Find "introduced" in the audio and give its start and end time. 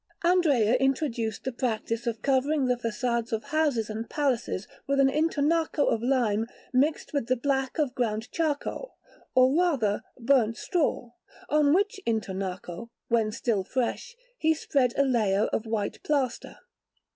0.77-1.43